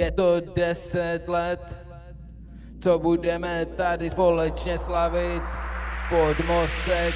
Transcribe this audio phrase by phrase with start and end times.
[0.00, 1.60] Je to deset let,
[2.80, 5.42] co budeme tady společně slavit
[6.08, 7.14] pod mostek.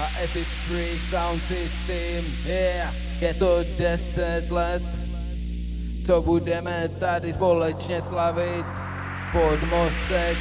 [0.00, 2.94] A acid freak sound system, yeah.
[3.20, 4.82] Je to deset let,
[6.06, 8.66] co budeme tady společně slavit
[9.32, 10.36] pod mostek.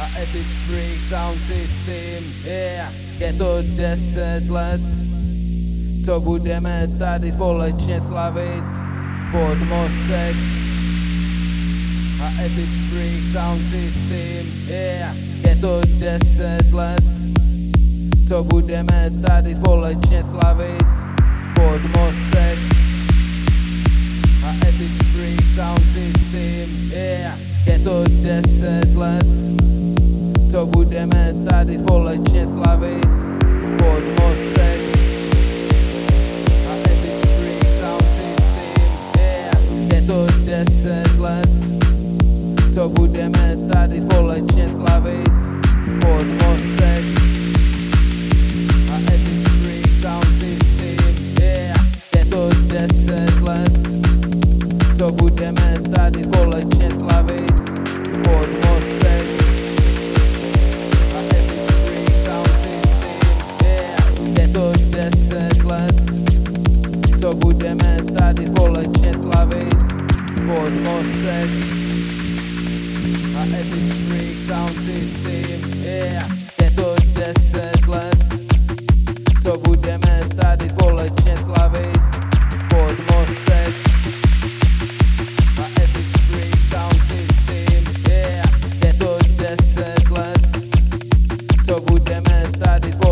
[0.00, 2.92] A acid freak sound system, yeah.
[3.18, 4.80] Je to deset let,
[6.06, 8.64] co budeme tady společně slavit
[9.32, 10.36] pod mostek.
[12.22, 15.16] A acid freak sound system, yeah.
[15.48, 17.02] Je to deset let,
[18.28, 20.86] co budeme tady společně slavit
[21.54, 22.58] pod mostek.
[24.68, 27.38] Acid freak sound system, yeah.
[27.66, 29.26] Je to deset let,
[30.50, 33.08] co budeme tady společně slavit
[33.78, 35.15] pod mostek.
[42.76, 45.30] Co budeme tady společně slavit
[46.00, 47.04] pod mostek.
[48.92, 51.76] A acid freak sound system, yeah.
[52.16, 53.72] Je to deset let,
[54.98, 57.52] co budeme tady společně slavit
[58.24, 59.24] pod mostek.
[61.14, 64.38] A acid freak sound system, yeah.
[64.38, 66.02] Je to deset let,
[67.20, 69.76] co budeme tady společně slavit
[70.46, 71.95] pod mostek.
[73.06, 76.26] A acid freak sound system, yeah.
[76.60, 78.16] Je to deset let,
[79.44, 82.00] co budeme tady společně slavit
[82.68, 83.74] pod mostek.
[85.58, 88.50] A acid freak sound system, yeah.
[88.84, 90.40] Je to deset let,
[91.68, 93.05] co budeme tady společně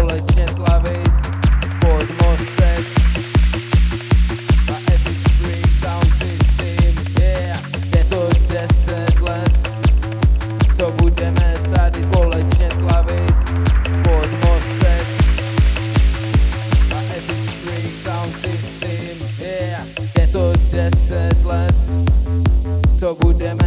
[20.91, 21.75] deset let,
[23.01, 23.64] co budeme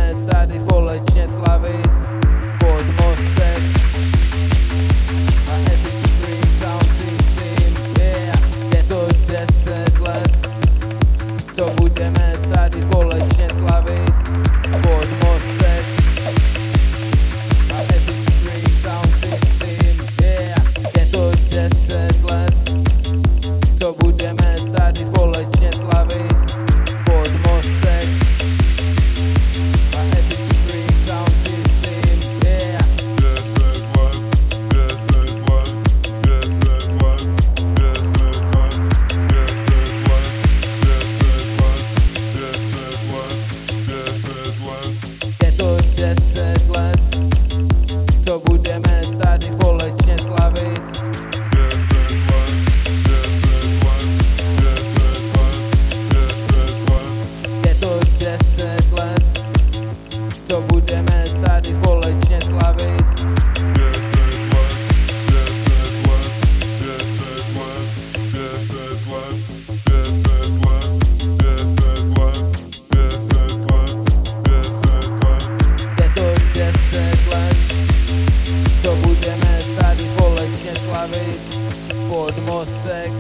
[82.07, 83.11] for the most tech.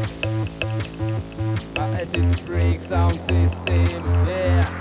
[1.75, 3.36] My acid freaks, something.